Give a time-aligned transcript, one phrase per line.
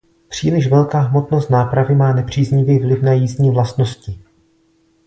[0.29, 4.19] Příliš velká hmotnost nápravy má nepříznivý vliv na jízdní vlastnosti.